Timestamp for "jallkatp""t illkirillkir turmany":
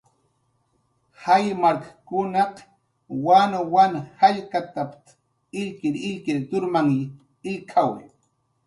4.19-6.97